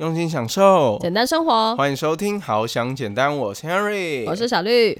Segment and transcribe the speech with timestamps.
[0.00, 1.76] 用心享受，简单生活。
[1.76, 4.98] 欢迎收听《好想简单》，我是 Henry，我是小绿。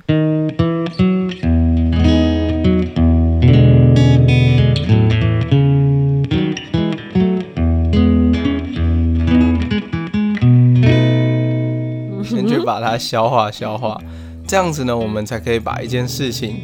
[12.23, 13.99] 先去把它消化消化，
[14.47, 16.61] 这样子呢，我们才可以把一件事情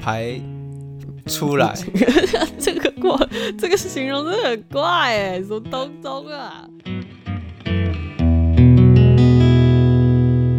[0.00, 0.40] 排
[1.26, 1.74] 出来。
[2.56, 3.18] 这个过，
[3.58, 6.64] 这个形容真的很怪哎，什么东东啊？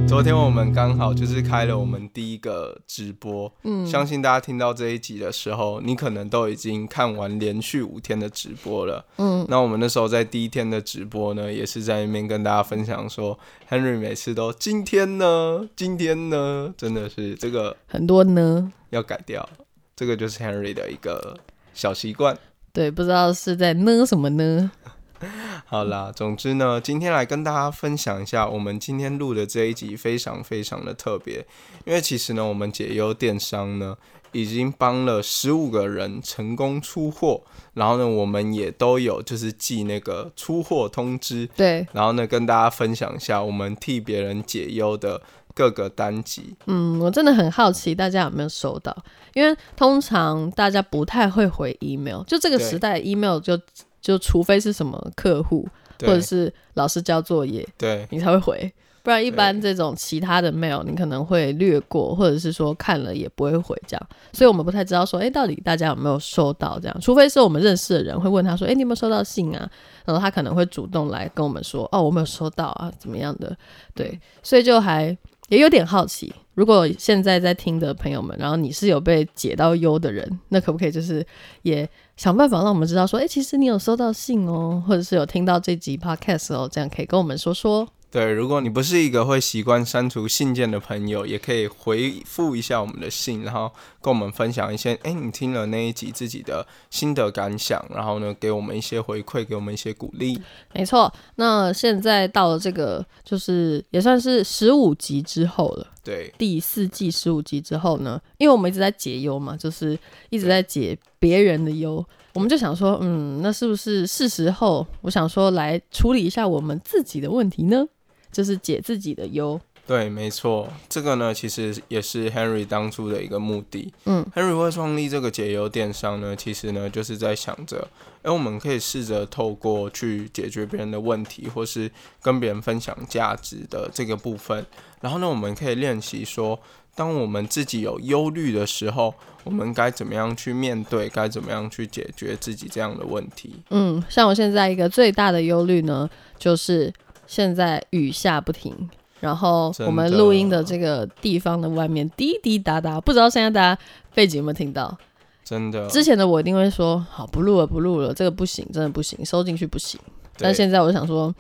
[0.09, 13.37] 昨天我们刚好就是开了我们第一个直播，嗯，相信大家听到这一集的时候，你可能都已经看完连续五天的直播了，嗯，那我们那时候在第一天的直播呢，也是在那边跟大家分享说
[13.69, 18.73] ，Henry 每次都今天呢，今天呢，真的是这个很多呢。
[18.89, 19.47] 要改掉，
[19.95, 21.37] 这个就是 Henry 的一个
[21.75, 22.35] 小习惯，
[22.73, 24.71] 对，不知道是在呢什么呢。
[25.65, 31.45] 好啦，总之呢，今天来跟大家分享一下，我们今天录的这一集非常非常的特别，
[31.85, 33.95] 因为其实呢，我们解忧电商呢
[34.31, 37.41] 已经帮了十五个人成功出货，
[37.73, 45.21] 然后呢，我们也都有就是寄那个出货通知，对，然后呢，跟大家分享一下我们替别人解忧的
[45.53, 46.55] 各个单集。
[46.67, 48.95] 嗯，我真的很好奇大家有没有收到，
[49.33, 53.59] 因为通常大家不太会回 email，就这个时代 email 就。
[54.01, 55.67] 就除非是什么客户，
[56.01, 64.09] 或者是老师交作业，对你才会回，不然一般这种其他的 mail 你可能会略过，或者是说看了也不会回这样。
[64.33, 67.01] 所以我们不太知道说，哎，到底大家有没有收到这样？
[67.01, 69.69] 除非是我们认识的人会问他说，哎，你有没有收到信啊？
[70.05, 73.55] 然后他可能会主动来跟我们说，哦，我没有收到啊，怎么样的？
[73.93, 75.15] 对，所以就还
[75.49, 76.33] 也有点好奇。
[76.59, 81.25] 如果现在在听的朋友们，然后你是有被解到忧的人，那可不可以就是
[81.61, 87.87] 也想办法让我们知道说，哎，其实你有收到信哦，或者是有听到这集 podcast 哦，这样可以跟我们说说。
[88.11, 100.41] 对，如果你不是一个会习惯删除信件的朋友，也可以回复一下我们的信，然后跟我们分享一些，哎，你听了那一集自己的心得感想，然后呢，给我们一些回馈，给我们一些鼓励。
[100.73, 105.87] 没错，那现在到了这个，就是也算是十五集之后了。
[106.03, 109.95] 对，第四季十五集之后呢，因为我们一直在解忧嘛，就是
[110.31, 112.03] 一直在解别人的忧，
[112.33, 117.85] 我们就想说，嗯，那是不是是时候，我想说来处理一下我们自己的问题呢？
[118.31, 123.91] 就是解自己的忧，对，没错，这个呢，其实也是 Henry 当初的一个目的。
[124.05, 127.87] 嗯，Henry 会创立这个解忧电商呢，其实呢，就是在想着，
[128.21, 131.89] 哎，我们可以试着透过去解决别人的问题，或是
[132.21, 134.63] 跟别人分享价值的这个部分，
[135.01, 136.59] 然后呢，我们可以练习说，
[136.93, 139.11] 当我们自己有忧虑的时候，
[139.43, 143.55] 我们该怎么样去面对，该怎么样去解决自己这样的问题。
[143.71, 146.07] 嗯，像我现在一个最大的忧虑呢，
[146.37, 146.93] 就是。
[147.29, 148.73] 现在雨下不停，
[149.19, 153.79] 然后我们录音的这个地方的外面滴滴答答，不知道现在大家
[154.15, 154.97] 背景有没有听到？
[155.45, 159.99] 真的，之前的我一定会说好不录了，不录了，这个不行，真的不行，收进去不行。
[160.39, 161.33] 但现在我想说。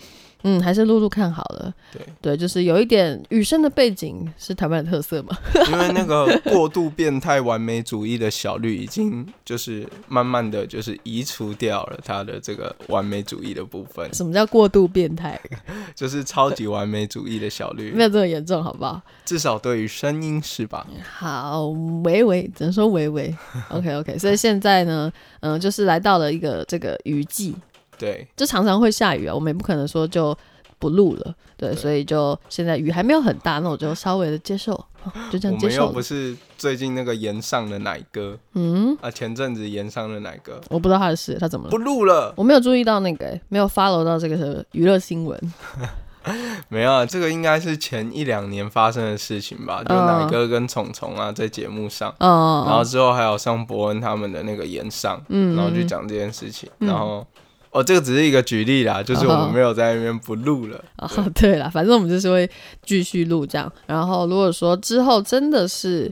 [0.43, 1.73] 嗯，还是录录看好了。
[1.91, 5.37] 对对，就是有一点雨声的背景是台湾的特色嘛。
[5.71, 14.13] 因为那个过度变态完美主义的小绿已经就是慢慢的就是移除掉了他的这个完美主义的部分。
[14.13, 15.39] 什么叫过度变态？
[15.93, 17.91] 就是超级完美主义的小绿。
[17.91, 19.01] 没有这么严重，好不好？
[19.25, 20.87] 至少对于声音是吧？
[21.17, 21.67] 好，
[22.03, 23.35] 微微只能说微微。
[23.69, 25.11] OK OK，所以现在呢，
[25.41, 27.55] 嗯，就是来到了一个这个雨季。
[27.99, 30.35] 对，就常常会下雨啊，我们也不可能说就
[30.79, 34.73] 不录了，对，所以就现在雨还没有很大，那我就稍微的接受，
[35.29, 35.81] 就这样接受。
[35.81, 41.69] 我们又不是最近那个岩上的奶哥，嗯啊，前阵子岩上的奶哥，我不知道他的事，他怎么了？
[41.69, 42.33] 不录了？
[42.37, 45.37] 我没有注意到那个，没有 follow 到这个娱乐新闻。
[46.69, 49.83] 没有，这个应该是前一两年发生的事情吧？
[49.83, 57.27] 就奶哥跟虫虫啊，在节目上，然后之后还有上伯恩他们的那个岩上，嗯然后就讲这件事情，然后。
[57.71, 60.83] 哦，这个只是一个举例啦，就是我们没有在那边不录了。
[60.97, 62.49] 哦，对 了，反正我们就是会
[62.83, 63.71] 继续录这样。
[63.85, 66.11] 然后如果说之后真的是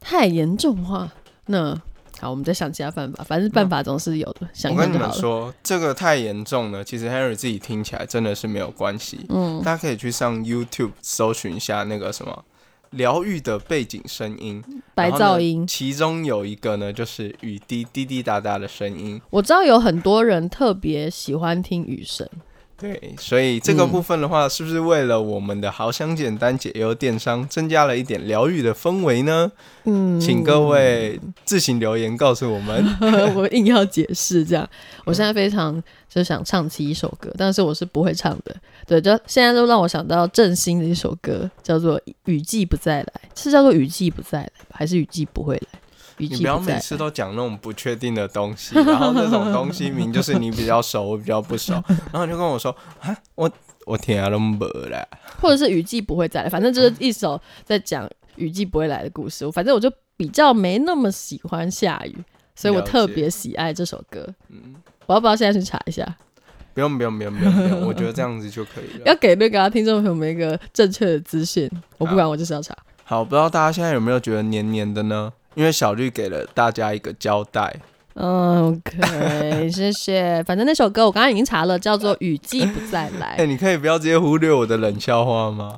[0.00, 1.08] 太严重的话，
[1.46, 1.80] 那
[2.20, 3.24] 好，我们再想其他办法。
[3.24, 4.48] 反正办法总是有的。
[4.68, 9.24] 我跟你们说，这个太严重了，其实 Harry 自己听起来真的是没有关系。
[9.30, 12.44] 嗯，大家可以去上 YouTube 搜寻一下那个什么。
[12.90, 14.62] 疗愈的背景声音，
[14.94, 19.20] 白噪音，其中有一个呢，就是雨滴滴滴答答的声音。
[19.30, 22.28] 我知道有很多人特别喜欢听雨声，
[22.80, 29.52] 对，所以这个部分的话，是不是为了我们的好想简单解忧电商增加了一点疗愈的氛围呢？
[29.84, 32.96] 嗯，请各位自行留言告诉我们。
[33.36, 34.66] 我硬要解释这样，
[35.04, 38.56] 我现在非常就想唱起一首歌，但是我是不会唱的。
[38.86, 43.12] 对，就现在都让我想到郑兴的一首歌，叫做《雨季不再来》，
[43.42, 45.80] 是叫做《雨季不再来》，还是雨季不会来？
[46.28, 51.74] 你不要每次都讲那种不确定的东西，然后那种东西名就是你比较熟，我比较不熟，
[52.12, 53.50] 然后就跟我说啊，我
[53.86, 55.06] 我听了没了，
[55.40, 59.50] 或者是雨季不会再来，反正就是一首在讲雨季不会来的故事。
[59.52, 62.16] 反正我就比较没那么喜欢下雨，
[62.54, 64.26] 所以我特别喜爱这首歌。
[64.48, 64.74] 嗯，
[65.06, 66.16] 我要不要现在去查一下？
[66.72, 69.04] 不用不用不用不用不用，我觉得这样子就可以了。
[69.04, 71.68] 要给那个听众朋友们一个正确的资讯，
[71.98, 72.72] 我不管，我就是要查。
[73.02, 75.32] 好，不知道大家现在有没有觉得黏黏的呢？
[75.54, 77.74] 因为小绿给了大家一个交代。
[78.14, 80.42] 嗯 OK， 谢谢。
[80.44, 83.36] 反正那首歌我刚刚已经查了，叫做《雨季不再来》。
[83.40, 85.76] 哎，你可以不要直接忽略我的冷笑话吗？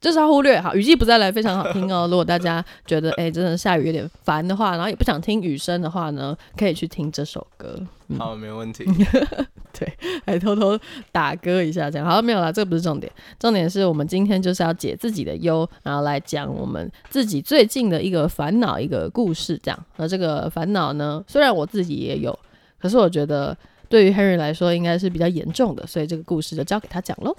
[0.00, 2.06] 就是要忽略好，雨季不再来非常好听哦。
[2.08, 7.80] 如果大家觉得哎真的下雨有点烦的话，然后也不想听雨声的话呢，可以去听这首歌。
[8.18, 8.84] 好，没问题。
[9.76, 9.92] 对，
[10.24, 10.78] 还偷偷
[11.10, 12.06] 打歌一下这样。
[12.06, 19.84] 好，没有啦，这个不是重点，重点是我们今天就是要解自己的忧，然后来讲我们自己最近的一个烦恼一个故事这样。
[19.96, 22.38] 那这个烦恼呢，虽然我自己也有，
[22.78, 23.56] 可是我觉得
[23.88, 27.36] 对于 Henry 来说应该是比较严重的，所以这个故事就交给他讲喽。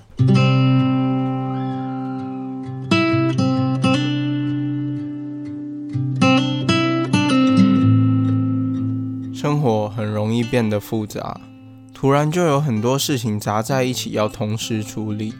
[9.48, 11.40] 生活很容易变得复杂，
[11.94, 15.34] 突然就有很多事情砸在一起要同时处理，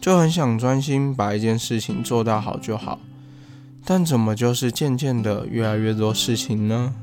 [0.00, 2.98] 就很想专心把一件事情做到好就好，
[3.84, 6.94] 但怎么就是渐渐的越来越多事情呢？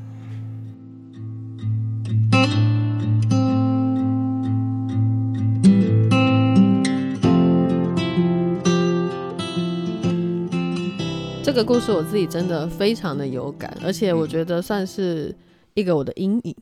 [11.43, 15.35] 这个故事我自己真的非常的有感，而且我觉得算是。
[15.73, 16.55] 一个我的阴影。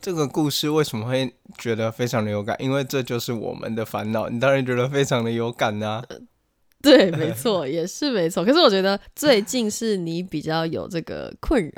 [0.00, 2.54] 这个故事为什么会觉得非常的有感？
[2.60, 4.28] 因为这就是我们的烦恼。
[4.28, 6.02] 你当然觉得非常的有感呐。
[6.82, 8.44] 对，没错，也是没错。
[8.44, 11.72] 可是我觉得最近是你比较有这个困扰，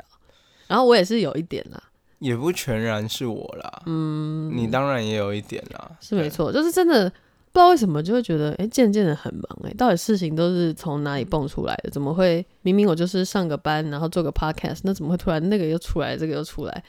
[0.67, 1.81] 然后我也是有一点啦。
[2.19, 3.83] 也不全然是我啦。
[3.85, 5.91] 嗯，你当然也有一点啦。
[6.01, 7.09] 是没错，就是真的
[7.57, 9.43] 不知道为什么就会觉得，哎，渐渐的很忙。
[9.63, 11.89] 哎，到底事情都是从哪里蹦出来的？
[11.89, 16.83] 怎么会明明我就是上个班，然后做个 podcast，那怎么会突然那个又出来，这个又出来？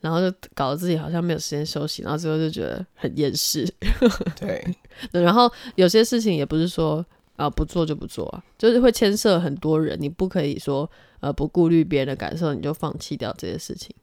[0.00, 3.70] 然后就搞得自己好像没有时间休息，然后最后就觉得很厌世。
[4.40, 4.64] 对，
[5.12, 7.04] 然后有些事情也不是说
[7.36, 13.94] 啊不做就不做啊，就是会牵涉很多人，你不可以说呃不顾虑别人的感受你就放弃掉这些事情，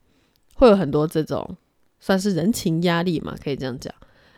[0.54, 1.58] 会有很多这种
[2.00, 3.92] 算是人情压力嘛，可以这样讲。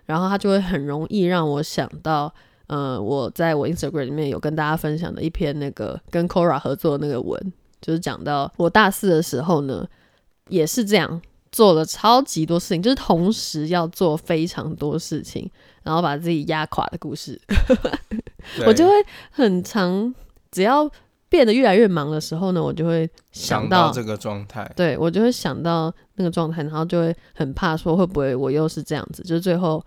[0.05, 2.33] 然后他就会很容易让我想到，
[2.67, 9.88] 呃，我在我 Instagram 里面有跟大家分享的一篇那个跟 Kora 合作的那个文，就是讲到我大四的时候呢，
[10.50, 11.21] 也是这样。
[11.51, 15.47] 做了超级多事情，就是同时要做非常多事情，
[15.83, 17.39] 然后把自己压垮的故事。
[18.65, 18.91] 我就会
[19.29, 20.11] 很长，
[20.50, 20.89] 只要
[21.33, 24.71] 变得越来越忙的时候呢，我就会想到这个状态。
[24.75, 29.83] 对我就会想到那个状态，然后就会很怕说会不会我又是这样子，就是最后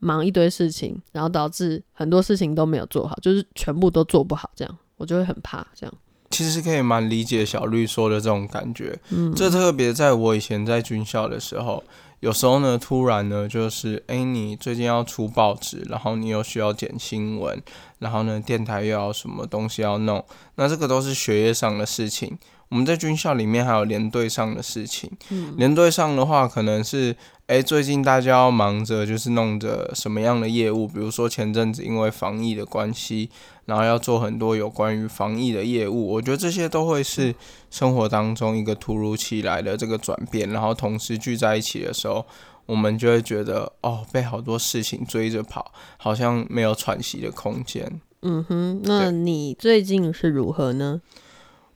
[0.00, 5.94] 忙一堆事情，然后导致很多事情都没有做好，就是全部都做不好，这样我就会很怕这样。
[6.30, 11.84] 其实可以蛮理解小绿说的这种感觉，嗯，这特别在我以前在军校的时候，
[12.22, 17.60] 有时候呢，突然呢，就是哎，你最近要出报纸，然后你又需要剪新闻，
[17.98, 22.38] 然后呢，电台又要什么东西要弄，那这个都是学业上的事情。
[22.72, 27.14] 我们在军校里面还有连队上的事情，嗯，连队上的话，可能是
[27.46, 33.28] 哎，最近大家要忙着就是弄着什么样的业务，比如说前阵子因为防疫的关系。
[33.64, 37.32] 然后要做很多有关于防疫的业务，我觉得这些都会是
[37.70, 42.26] 生活当中一个突如其来的这个转变，然后同时聚在一起的时候，
[42.66, 48.00] 我们就会觉得哦，被好多事情追着跑，好像没有喘息的空间。
[48.22, 51.00] 嗯哼，那你最近是如何呢？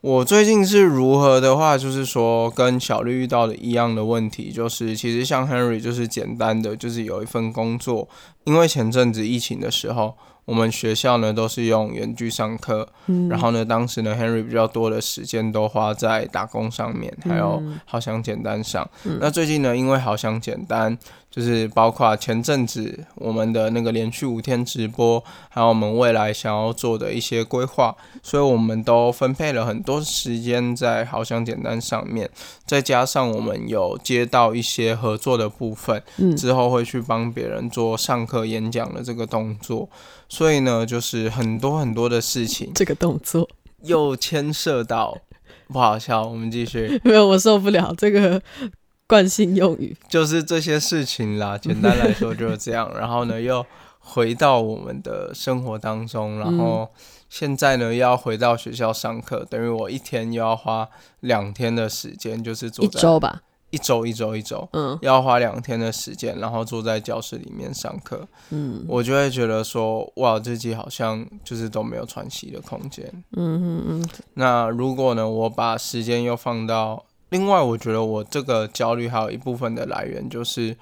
[0.00, 8.08] 我最近是如何的话，就是说跟小绿遇到的一样的问题，就是其实像 Henry 就是简单的，就是有一份工作，
[8.44, 10.14] 因为前阵子疫情的时候。
[10.46, 12.88] 我们学校呢都是用远距上课，
[13.28, 18.88] 然后呢，当时呢，Henry 比较多的时间都花在打工上面，还有好想简单上。
[19.20, 20.96] 那最近呢，因为好想简单。
[21.36, 32.30] 就是包括前阵子我们的那个连续五天直播，还有我们未来想要做的一些规划，所以我们都分配了很多时间在好想简单上面，
[32.64, 36.02] 再加上我们有接到一些合作的部分，
[36.38, 39.90] 之后会去帮别人做上课演讲的这个动作，
[40.30, 43.46] 所以呢，就是很多很多的事情，这个动作
[43.82, 45.18] 又牵涉到
[45.68, 48.40] 不好笑，我们继续， 没有我受不了这个。
[49.06, 49.96] 惯性用语。
[50.08, 52.92] 就是这些事情啦， 简单来说就是这样。
[52.96, 53.64] 然后呢，又
[53.98, 56.88] 回到我们的生活当中，然后
[57.28, 60.88] 现在呢，又要回到学校上课，等于我一天又要花
[61.20, 74.08] 两天的时间，就是坐在一周吧，一周一周一周，嗯，要花两天的时间，然后坐在教室里面上课，嗯，我就会觉得说，哇，自己好像就是都没有喘息的空间，嗯嗯嗯。
[74.34, 80.76] 那如果呢，我把时间又放到另外，我觉得我这个焦虑还有一部分的来源就是，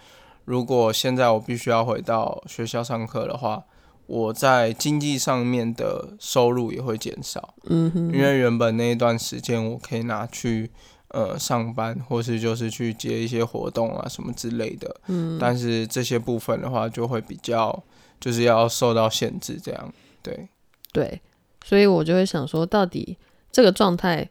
[0.44, 3.64] 如果现在我必须要回到学校上课的话，
[4.06, 7.54] 我在经济上面的收入也会减少。
[7.64, 10.70] 嗯哼，因为原本那一段时间我可以拿去
[11.08, 14.94] 呃上班，或是就是去接一些活动啊什么之类的。
[15.06, 17.82] 嗯，但是这些部分的话就会比较
[18.20, 20.46] 就是要受到限制，这样对
[20.92, 21.22] 对，
[21.64, 23.16] 所以我就会想说，到底
[23.50, 24.28] 这个状态。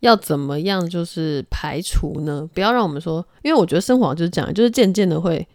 [0.00, 2.48] 要怎么样就是排除呢？
[2.52, 5.46] 不要让我们说，因为我觉得生活就是这样，就是渐渐的会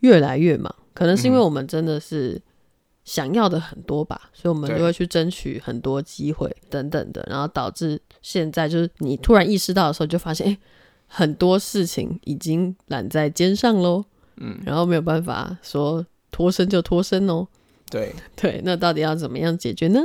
[0.00, 0.74] 越来越忙。
[0.92, 2.40] 可能是因为我们真的是
[3.04, 10.58] 想要的很多吧，所以我们就会去争取很多机会等等的，然后导致现在就是你突然意识到的时候，就发现哎，
[11.06, 14.04] 很多事情已经揽在肩上喽。
[14.38, 17.46] 嗯，然后没有办法说脱身就脱身哦。
[17.88, 20.00] 对 对，那到底要怎么样解决呢？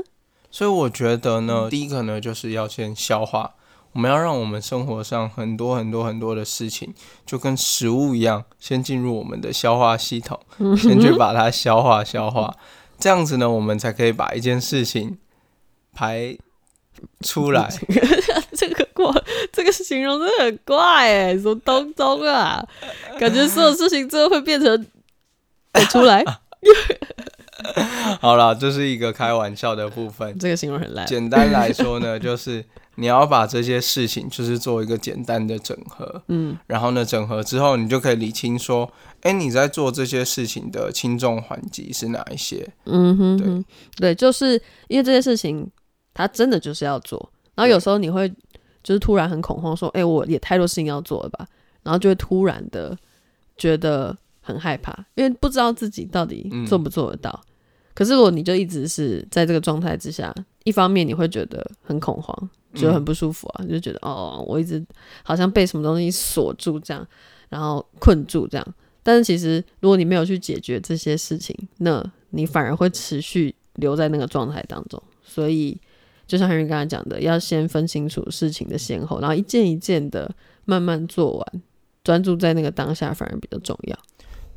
[0.51, 3.55] 所以我觉得呢，第一个呢，就是要先消化。
[3.93, 6.93] 我们要让我们生活上很多很多很多的事情，
[7.25, 10.39] 就跟食物一样，先进入我们的消化系统，
[10.77, 12.55] 先去把它消化消化，
[12.97, 15.17] 这样子呢，我们才可以把一件事情
[15.93, 16.37] 排
[17.19, 17.69] 出来。
[18.55, 19.13] 这个过，
[19.51, 22.65] 这个形容真的很怪哎，什么东东啊？
[23.19, 24.87] 感觉所有事情最后会变成
[25.73, 26.23] 排出来。
[28.21, 30.35] 好了，这是一个开玩笑的部分。
[30.39, 31.05] 这个形容很烂。
[31.05, 32.63] 简单来说呢，就是。
[32.95, 42.67] 你要把这些事情就是做一个简单的整合，嗯，然后呢，整合之后，你就可以理清说，哎，你在做这些事情的轻重缓急是哪一些？
[42.85, 45.69] 嗯哼，对，对，就是因为这些事情，
[46.13, 48.27] 他真的就是要做，然后有时候你会
[48.83, 51.47] 就是突然很恐慌，说，哎，我也太多事情要做了吧，
[51.83, 52.97] 然后就会突然的
[53.57, 57.41] 觉得很害怕，因为不知道自己到底做不做得到。
[57.93, 62.49] 可是如果你就一直是在这个状态之下，一方面你会觉得很恐慌。
[62.73, 64.81] 就很不舒服啊，就觉得哦，我一直
[65.23, 67.05] 好像被什么东西锁住这样，
[67.49, 68.65] 然后困住这样。
[69.03, 75.03] 但是其实如果你没有去解决这些事情，那你反而会持续留在那个状态当中。
[75.21, 75.77] 所以
[76.25, 81.61] 就像 Henry 刚才讲的，要先分清楚事情的先后，然后一件一件的慢慢做完，
[82.05, 83.99] 专注在那个当下反而比较重要。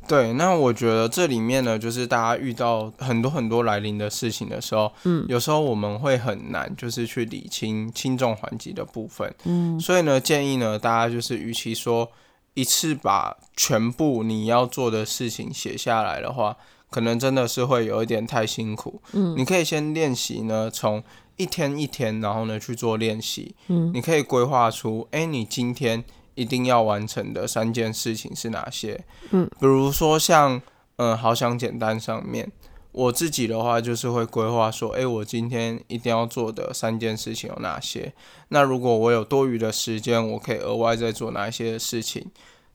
[0.07, 12.11] 对，那我觉得这里面呢，就是大家遇到很多很多来临的事情的时候，嗯，有时候我们会很难，就是去理清轻重缓急的部分，嗯，所以呢，建议呢，大家就是，与其说
[12.53, 16.55] 一次把全部你要做的事情写下来的话，
[16.91, 21.03] 可能真的是会有一点太辛苦，嗯，你可以先练习呢，从
[21.37, 26.03] 一天一天，然后呢去做练习，嗯，你可以规划出，哎，你今天。
[26.35, 29.03] 一定要完成的三件事情是哪些？
[29.31, 30.61] 嗯，比如说像，
[30.97, 32.51] 嗯，好想简单上面，
[32.91, 38.13] 我自己的话就是会规划说，哎，我今天一定要做的三件事情有哪些？
[38.49, 42.25] 那如果我有多余的时间，我可以额外再做哪一些事情？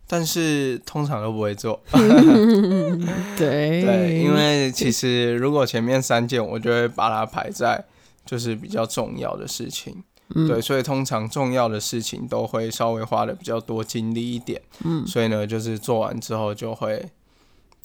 [0.07, 1.81] 但是通常都不会做。
[3.39, 7.85] 对对，因为其实如果前面三件，我就会把它排在
[8.27, 10.03] 就是比较重要的事情。
[10.33, 14.63] 对，所以通常重要的事情都会稍微花的比较多精力一点。
[14.85, 17.11] 嗯，所以呢，就是做完之后就会，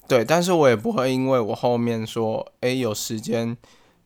[0.06, 3.56] 对，但是我也不会因为我后面说，哎，有时间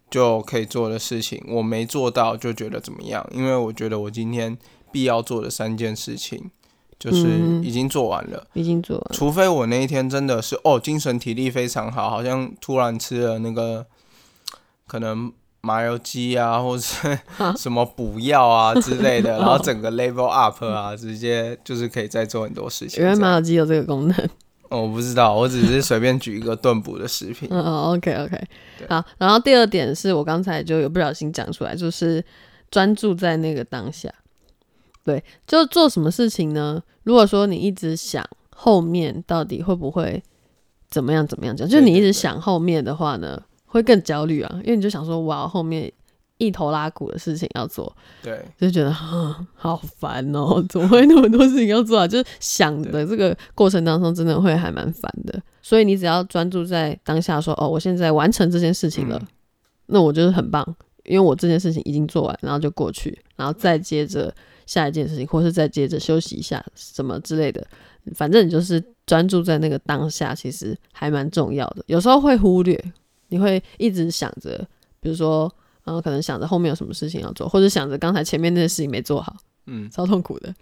[0.09, 3.29] 就可以做的事情，我没做到就觉得怎么样？
[3.33, 4.57] 因为我觉得我今天
[4.91, 6.51] 必要做的三件事情，
[6.99, 9.07] 就是已经做完了，已经做完。
[9.13, 13.85] 除非我那一天真的是哦，精神体力非常好，好像突然吃了那个
[14.87, 15.31] 可能。
[15.63, 17.19] 麻油鸡啊，或者是
[17.57, 23.03] 什么补药啊之类的， 然后整个 level up 啊，直接就是可以再做很多事情。
[23.03, 24.17] 原来麻油鸡有这个功能，
[24.71, 27.49] 哦我不知道，我只是随便举一个炖补的食品。
[27.53, 28.41] 嗯嗯，OK OK，
[28.89, 29.05] 好。
[29.19, 32.25] 然后第二点是我刚才就有不小心讲出来，就是
[32.71, 34.13] 专注在那个当下。
[35.05, 36.83] 对，就做什么事情呢？
[37.05, 38.25] 如果说你一直想
[38.55, 40.23] 后面到底会不会
[40.91, 45.91] 怎么样怎么样讲，就是你一直想后面的话呢，会更焦虑啊，因为你就想说哇，后面
[46.39, 52.09] 一头拉骨的事情要做，对就觉得啊，好烦哦，怎么会那么多事情要做啊？
[52.09, 55.41] 就是想的这个过程当中，真的会还蛮烦的。
[55.63, 59.29] 所以你只要专注在当下说，哦，我现在完成这件事情了，嗯
[59.93, 60.65] 那我就是很棒，
[61.05, 64.35] 因为我这件事情已经做完，然后就过去，然后再接着
[64.67, 67.65] 下一件事情，或是再接着休息一下什么之类的。
[68.15, 71.83] 反正你就是专注在那个当下，其实还蛮重要的。
[71.87, 72.83] 有时候会忽略，
[73.31, 74.65] 你会一直想着，
[75.01, 75.51] 比如说，
[75.83, 79.35] 然后可能想着后面有什么事情要做，或者想着刚才前面那些事情没做好，
[79.67, 80.55] 嗯，超痛苦的，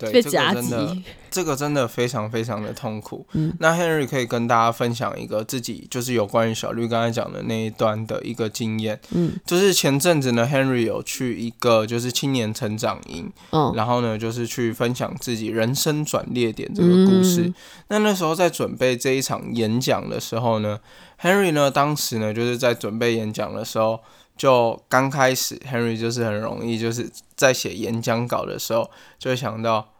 [0.00, 0.68] 对，这个被夹击。
[0.68, 0.96] 真的
[1.30, 3.24] 这个真的非常非常的痛苦。
[3.34, 17.42] 嗯那 Henry 可以跟大家分享一个自己就是有关于小绿刚才讲的那一段的一个经验，嗯就是前阵子呢，Henry 有去一个就是青年成长营，哦，然后呢就是去分享自己人生转捩点这个故事。
[17.42, 17.54] 嗯
[17.88, 20.80] 那那时候在准备这一场演讲的时候呢
[21.20, 24.00] ，Henry 呢当时呢就是在准备演讲的时候。
[24.40, 29.92] 就刚开始，Henry 就是很容易，就是在写演讲稿的时候，就会想到，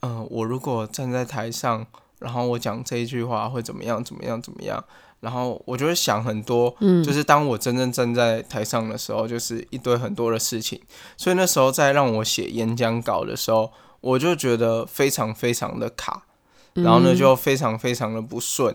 [0.00, 1.86] 嗯、我如果站在台上，
[2.18, 4.84] 然后我讲这一句话会怎么样，怎么样，怎么样，
[5.20, 7.04] 然后我就会想很多，嗯。
[7.04, 10.80] 就是当我真正站在台上的时候，就是一堆很多的事情，
[11.16, 13.70] 所以那时候在让我写演讲稿的时候，
[14.00, 16.24] 我就觉得非常非常的卡，
[16.72, 17.16] 然后呢嗯。
[17.16, 18.74] 就非常非常的不顺，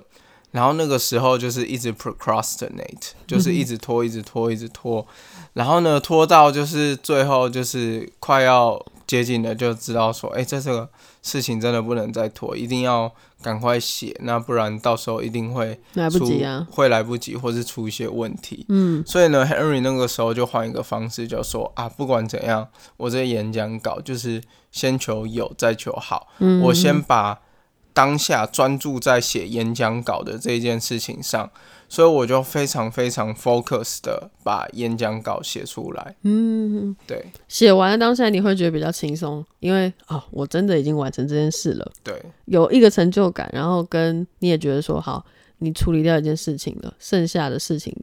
[0.52, 5.06] 然后那个时候就是一直 procrastinate，就是一直拖，一直拖，一直拖，
[5.54, 10.90] 然后呢拖到就是最后就是快要接近了，就知道说，哎，这这个
[11.22, 18.66] 事情真的不能再拖，一定要赶快写，那不然到时候一定会 来不及啊，会来不及，或是出一些问题。
[18.70, 24.42] 嗯所以呢，Henry 那个时候就换一个方式，就说啊，不管怎样，我这演讲稿就是
[24.72, 26.28] 先求有，再求好。
[26.40, 27.40] 嗯，我先把
[27.94, 31.52] 当下专注在写演讲稿的这件事情上，
[31.88, 36.16] 所以我就非常非常 focus 的把演讲稿写出来。
[36.24, 37.26] 嗯对。
[37.48, 42.22] 写完了当下你会觉得比较轻松，因为哦，我真的已经完成这件事了，对。
[42.46, 45.26] 有一个成就感，然后跟你也觉得说好，
[45.58, 47.94] 你处理掉一件事情了，剩下的事情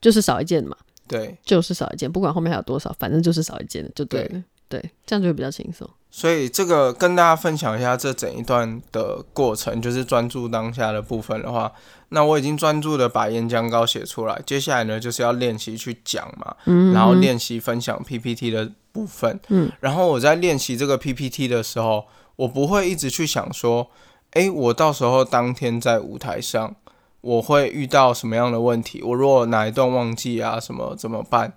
[0.00, 0.76] 就是少一件嘛，
[1.06, 4.42] 对，就是少一件，不管后面还有多少，反正就是少一件就对了。
[4.68, 5.88] 对，这样就会比较轻松。
[6.10, 11.70] 所以这个跟大家分享一下这整一段的过程，就是专注当下的部分的话，
[12.08, 23.90] 那我已经专注的把演讲稿写出来，接下来呢就是要练习去讲嘛，嗯，然后练习分享 PPT 的部分，嗯，然后我在练习这个 PPT 的时候，我不会一直去想说，
[24.30, 26.74] 诶，我到时候当天在舞台上
[27.20, 31.52] 我会遇到什么样的问题，我如果哪一段忘记啊，什么怎么办？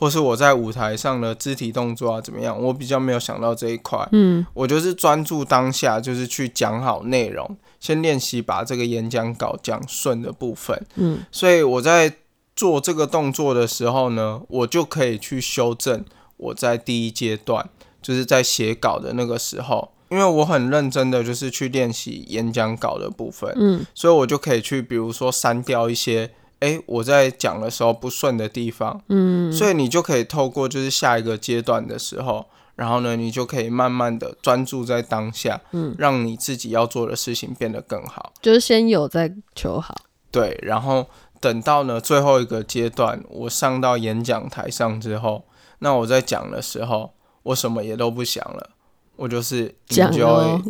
[0.00, 2.58] 或是我在舞台上的肢体动作啊怎么样？
[2.58, 10.86] 我比较没有想到这一块，嗯我就是专注当下，就是去讲好内容，先练习把这个演讲稿讲顺的部分。
[10.96, 12.14] 嗯所以我在
[12.56, 16.02] 做这个动作的时候呢，我就可以去修正
[16.38, 17.68] 我在第一阶段，
[18.00, 32.46] 就是在写稿的那个时候，因为我很认真的就是去练习演讲稿的部分，嗯所以我就可以去，比如说删掉一些，诶，我在讲的时候不顺的地方，嗯，所以你就可以透过就是下一个阶段的时候，
[32.76, 38.32] 然后呢，你就可以慢慢的专注在当下，嗯，让你自己要做的事情变得更好。
[38.42, 39.94] 就是先有再求好。
[40.30, 41.06] 对，然后
[41.40, 45.44] 等到呢最后一个阶段，我上到演讲台上之后，
[45.78, 48.70] 那我在讲的时候，我什么也都不想了，
[49.16, 50.62] 我就是 enjoy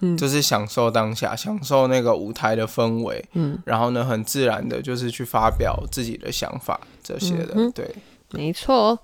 [0.00, 7.94] 嗯就是享受当下，享受那个舞台的氛围，嗯，然后呢很自然的就是去发表自己的想法这些的，嗯对。
[8.32, 8.98] 没错。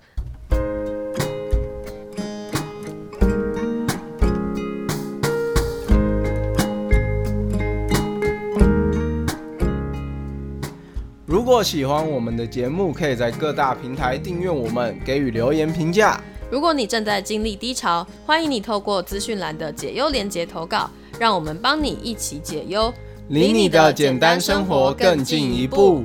[11.26, 16.20] 如果喜欢我们的节目，可以在各大平台订阅我们，给予留言评价。
[16.48, 22.92] 如果你正在经历低潮，欢迎你透过资讯栏的解忧连接投稿，让我们帮你一起解忧，
[23.28, 26.04] 离你的简单生活更进一步。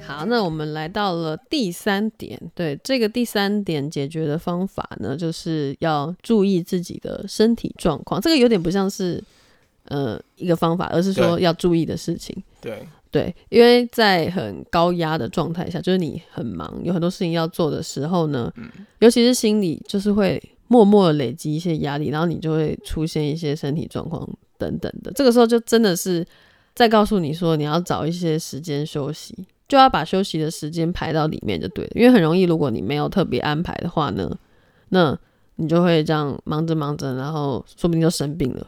[0.00, 8.18] 好，那我们来到了第三点，对这个第三点解决的方法呢，就是要注意自己的身体状况。
[8.18, 9.22] 这个有点不像是
[9.84, 12.42] 呃一个方法，而是说要注意的事情。
[12.58, 18.50] 对，对，因为在很高压的状态下，就是你很忙，有很多事情要做的时候呢，
[19.00, 25.12] 尤其是心里就是会默默的累积一些压力，然后你就会出现一些身体状况等等的。
[25.12, 26.26] 这个时候就真的是
[26.74, 31.90] 在告诉你说，你要找一些时间休息，就要把休息的时间排到里面就对了。
[31.94, 34.34] 因为很容易，如果你没有特别安排的话呢，
[34.88, 35.14] 那
[35.56, 38.66] 你就会这样忙着忙着，然后说不定就生病了。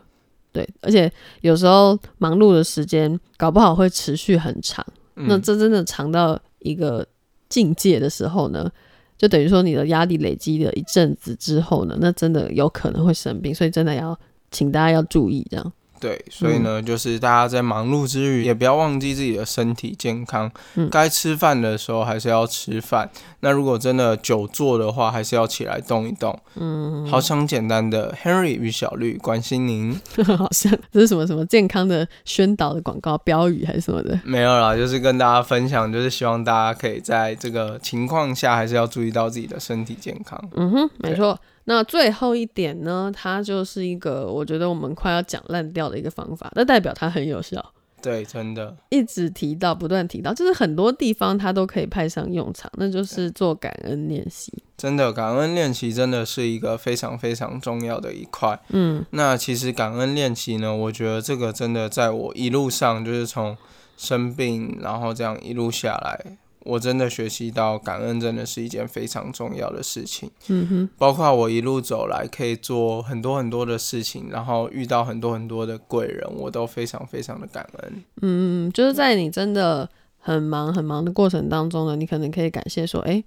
[0.54, 7.04] 对，而且有时候忙碌的时间搞不好会持续很长，那这真的长到一个
[7.48, 8.70] 境界的时候呢，
[9.18, 14.16] 就等于说你的压力累积了一阵子之后呢，那真的有可能会生病，所以真的要
[14.52, 15.72] 请大家要注意这样。
[16.04, 20.52] 对，所以呢，就是大家在忙碌之余，也不要忘记自己的身体健康。
[20.74, 23.10] 嗯，该吃饭的时候还是要吃饭。
[23.40, 26.38] 那如果真的久坐的话，还是要起来动一动。
[26.56, 29.98] 嗯，好想简单的 Henry 与小绿关心您。
[30.36, 34.20] 好像这是什么什么健康的宣导的广告标语还是什么的？
[34.24, 40.38] 没有啦，就是跟大家分享，就是希望大家可以在这个情况下，还是要注意到自己的身体健康。
[40.54, 41.40] 嗯哼，没错。
[41.66, 47.72] 那最后一点呢，它就是一个我觉得我们快要讲烂掉的一个方法，那代表它很有效。
[48.02, 54.52] 对，真的，一直提到，不断提到，就是很多地方它都可以派上用场，那就是做感恩练习。
[54.76, 58.60] 真的，感恩练习真的是一个非常非常重要的一块。
[58.68, 63.56] 嗯，那其实感恩练习呢，我觉得这个真的在我一路上，就是从
[63.96, 66.36] 生病，然后这样一路下来。
[66.64, 70.30] 我真的学习到感恩，真的是一件非常重要的事情。
[70.48, 78.04] 嗯哼，包括我一路走来，可以做很多很多的事情，然后遇到很多很多的贵人，我都非常非常的感恩。
[78.22, 83.22] 嗯，就是在你真的很忙很忙的过程当中呢，你可能可以感谢说：“哎，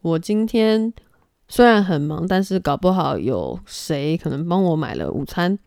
[0.00, 0.92] 我今天
[1.48, 5.58] 虽然很忙，但是搞不好有谁可能帮我买了午餐。”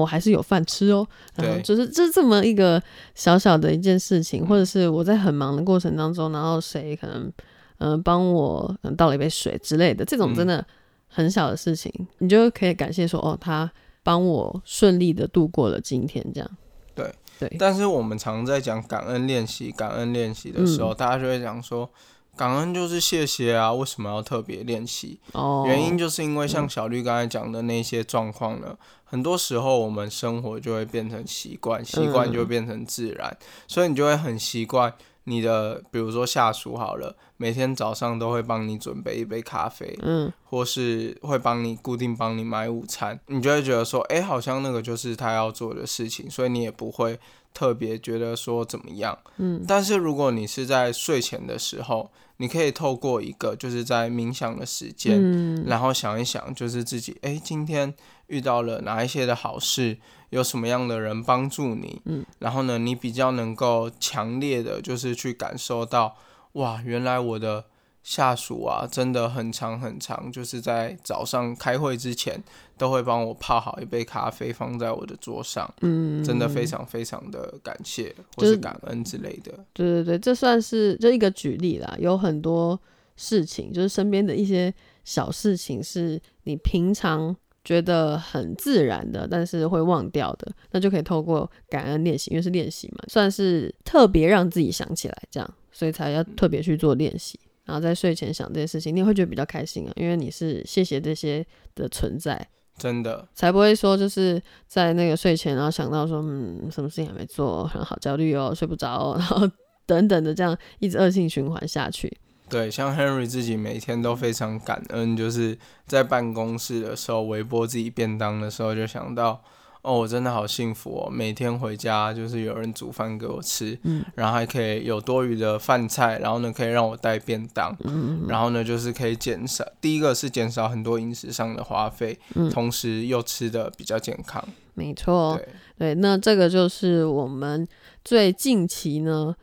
[0.00, 2.82] 我还是有饭吃哦，然后就是这这么一个
[3.14, 7.32] 小小的一件事情，或者是我在很忙的过程当中，然后谁可能
[7.78, 10.64] 嗯帮我倒了一杯水之类的，这种真的
[11.08, 13.70] 很小的事情，你就可以感谢说哦，他
[14.02, 16.50] 帮我顺利的度过了今天这样。
[16.94, 17.12] 对。
[17.36, 21.90] 对，但是我们常在讲感恩练习、感恩练习的时候，大家就会讲说。
[22.36, 25.20] 感恩就是谢谢啊，为什么要特别练习？
[25.32, 33.36] 哦，原因就是因为像小绿刚才讲的那些状况呢，很多时候我们生活就会变成习惯，习惯就变成自然，
[33.68, 34.92] 所以你就会很习惯
[35.24, 47.18] 你的，比如说下属好了，每天早上都会帮你准备一杯咖啡，嗯，或是会帮你固定帮你买午餐，你就会觉得说，哎，好像那个就是他要做的事情，所以你也不会
[47.52, 52.10] 特别觉得说怎么样，嗯，但是如果你是在睡前的时候。
[52.38, 57.94] 你可以透过一个就是在冥想的时间，然后想一想，就是自己哎，今天
[58.26, 59.96] 遇到了哪一些的好事，
[60.34, 66.16] 有什么样的人帮助你，嗯，然后呢，你比较能够强烈的，就是去感受到，
[66.52, 67.64] 哇，原来我的。
[68.04, 72.38] 下属啊，真的很长很长，就是在早上开会之前，
[72.76, 79.52] 都会帮我泡好一杯咖啡放在我的桌上，嗯，真的非常非常的感谢或是感恩之类的。
[79.72, 82.78] 对对对，这算是就一个举例啦，有很多
[83.16, 84.70] 事情，就是身边的一些
[85.02, 97.40] 小事情，是你平常觉得很自然的，但是会忘掉的，那就可以透过感恩练习，因为是练习嘛，算是特别让自己想起来，这样，所以才要特别去做练习。
[97.64, 101.42] 然后在睡前想这些事情，你会觉得比较开心啊，因为你是谢谢这些
[101.74, 102.46] 的存在，
[102.76, 109.50] 真的才不会说就是在那个睡前，然后想到说，嗯，什么事情还没做，然后好焦虑哦，睡不着，然后
[109.86, 112.14] 等等的这样一直恶性循环下去。
[112.48, 119.42] 对，像 Henry 自己每天都非常感恩，就是在办公室的时候，微波自己便当的时候，就想到。
[119.86, 121.10] 哦，我真的好幸福哦！
[121.10, 137.68] 每天回家就是有人煮饭给我吃，嗯，然后还可以有多余的饭菜，然后呢可以让我带便当，嗯然后呢就是可以减少，第一个是减少很多饮食上的花费，嗯，同时又吃的比较健康，没错，对对，那这个就是我们
[138.02, 139.36] 最近期呢，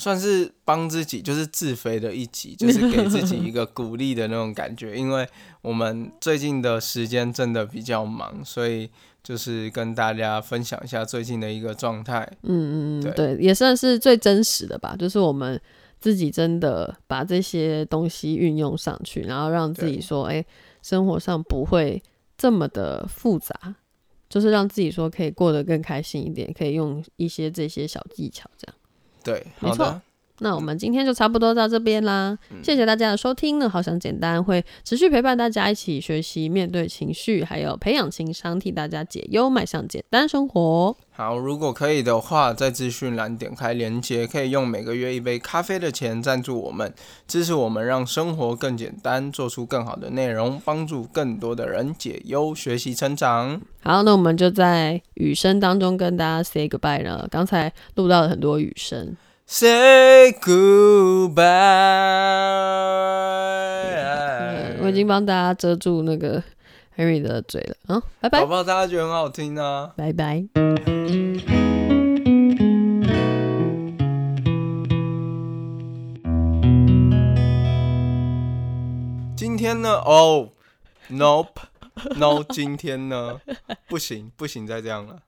[0.00, 5.28] 算是帮自己就是自肥的一集， 就是给自己一个鼓励的那种感觉，因为
[5.62, 8.90] 我们最近的时间真的比较忙，所以。
[9.22, 14.96] 就是跟大家分享一下最近的一个状态，嗯嗯对，也算是最真实的吧。
[14.98, 15.60] 就是我们
[16.00, 20.42] 自己真的把这些东西运用上去，然后让自己说，哎，
[20.82, 22.02] 生活上不会
[22.38, 23.54] 这么的复杂，
[24.30, 28.74] 就是让自己说可以过得更开心一点，可以用一些这些小技巧，这样。
[29.22, 30.00] 对，没错。
[30.40, 33.68] 那我们今天就差不多到这边啦，谢谢大家的收听呢。
[33.68, 40.96] 好想简单会持续陪伴大家一起学习面对情绪，还有培养情商，替大家解忧，迈向简单生活。
[41.12, 46.94] 好，如果可以的话，在资讯栏点开链接，可以用每个月一杯咖啡的钱赞助我们，
[47.28, 53.60] 支持我们，让生活更简单，做出更好的内容，帮助更多的人解忧、学习、成长。
[53.82, 57.28] 好，那我们就在雨声当中跟大家 say goodbye 了。
[57.30, 59.14] 刚才录到了很多雨声。
[59.52, 61.42] Say goodbye。
[64.80, 66.40] 我已经帮大家遮住那个
[66.96, 67.74] Henry 的嘴了。
[67.88, 68.38] 嗯，拜拜。
[68.38, 68.62] 好不好？
[68.62, 69.92] 大家觉得很好听啊。
[69.96, 70.44] 拜拜。
[79.36, 79.90] 今天呢？
[80.06, 80.50] 哦
[81.10, 83.40] ，Nope，No，今天呢？
[83.88, 85.22] 不行，不行，再这样了。